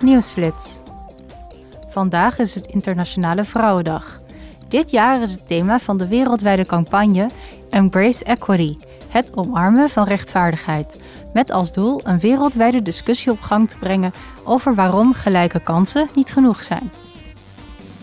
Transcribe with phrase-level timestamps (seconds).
[0.00, 0.80] Nieuwsflits.
[1.88, 4.20] Vandaag is het Internationale Vrouwendag.
[4.68, 7.30] Dit jaar is het thema van de wereldwijde campagne
[7.70, 8.76] Embrace Equity,
[9.08, 14.12] het omarmen van rechtvaardigheid, met als doel een wereldwijde discussie op gang te brengen
[14.44, 16.90] over waarom gelijke kansen niet genoeg zijn.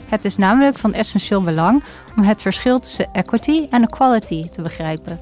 [0.10, 1.84] Het is namelijk van essentieel belang
[2.18, 5.20] om het verschil tussen equity en equality te begrijpen.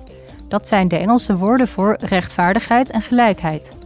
[0.48, 3.82] Dat zijn de Engelse woorden voor rechtvaardigheid en gelijkheid.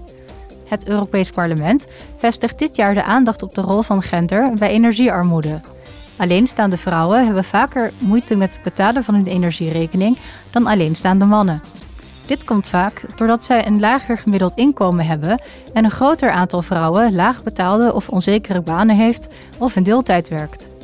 [0.68, 1.88] Het Europees Parlement
[2.18, 5.60] vestigt dit jaar de aandacht op de rol van gender bij energiearmoede.
[6.18, 10.18] Alleenstaande vrouwen hebben vaker moeite met het betalen van hun energierekening
[10.52, 11.62] dan alleenstaande mannen.
[12.28, 15.42] Dit komt vaak doordat zij een lager gemiddeld inkomen hebben
[15.74, 19.28] en een groter aantal vrouwen laag betaalde of onzekere banen heeft
[19.58, 20.77] of in deeltijd werkt.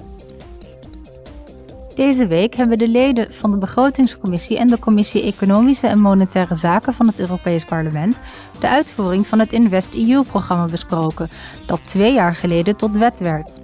[1.96, 6.94] Deze week hebben de leden van de Begrotingscommissie en de Commissie Economische en Monetaire Zaken
[6.94, 8.20] van het Europees Parlement
[8.60, 11.30] de uitvoering van het InvestEU-programma besproken,
[11.66, 13.60] dat twee jaar geleden tot wet werd.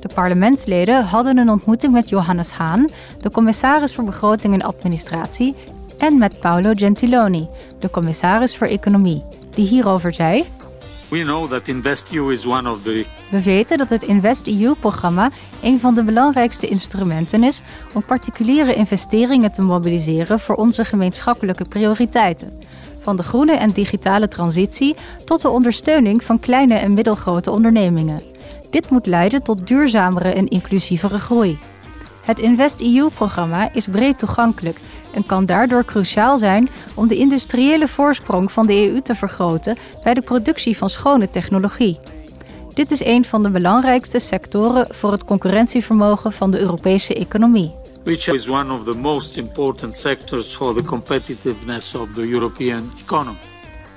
[0.00, 2.88] De parlementsleden hadden een ontmoeting met Johannes Haan,
[3.20, 5.54] de commissaris voor Begroting en Administratie,
[5.98, 7.48] en met Paolo Gentiloni,
[7.78, 9.22] de commissaris voor Economie,
[9.54, 10.46] die hierover zei.
[13.30, 15.30] We weten dat het InvestEU-programma
[15.62, 22.52] een van de belangrijkste instrumenten is om particuliere investeringen te mobiliseren voor onze gemeenschappelijke prioriteiten.
[23.02, 28.22] Van de groene en digitale transitie tot de ondersteuning van kleine en middelgrote ondernemingen.
[28.70, 31.58] Dit moet leiden tot duurzamere en inclusievere groei.
[32.24, 34.78] Het InvestEU-programma is breed toegankelijk
[35.14, 40.14] en kan daardoor cruciaal zijn om de industriële voorsprong van de EU te vergroten bij
[40.14, 41.98] de productie van schone technologie.
[42.74, 47.80] Dit is een van de belangrijkste sectoren voor het concurrentievermogen van de Europese economie.
[48.04, 53.38] which is one of the most important sectors for the competitiveness of the European economy.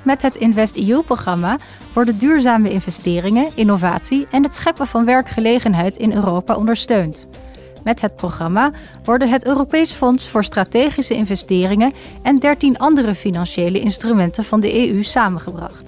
[0.03, 1.57] Met het InvestEU-programma
[1.93, 7.27] worden duurzame investeringen, innovatie en het scheppen van werkgelegenheid in Europa ondersteund.
[7.83, 8.71] Met het programma
[9.03, 15.03] worden het Europees Fonds voor Strategische Investeringen en 13 andere financiële instrumenten van de EU
[15.03, 15.87] samengebracht.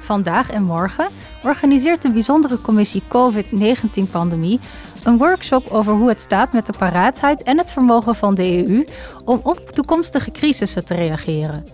[0.00, 1.08] Vandaag en morgen
[1.42, 4.60] organiseert de bijzondere commissie COVID-19-pandemie
[5.04, 8.84] een workshop over hoe het staat met de paraatheid en het vermogen van de EU
[9.24, 11.64] om op toekomstige crisissen te reageren.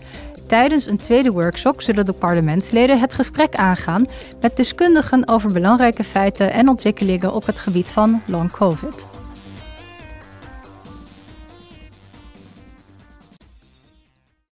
[0.46, 4.06] Tijdens een tweede workshop zullen de parlementsleden het gesprek aangaan
[4.40, 9.15] met deskundigen over belangrijke feiten en ontwikkelingen op het gebied van long COVID.